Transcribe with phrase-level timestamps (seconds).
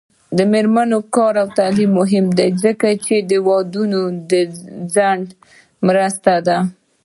[0.37, 3.15] د میرمنو کار او تعلیم مهم دی ځکه چې
[3.47, 4.01] ودونو
[4.93, 5.25] ځنډ
[5.87, 6.57] مرسته ده